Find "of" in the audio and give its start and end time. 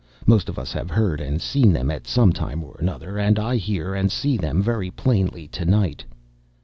0.49-0.57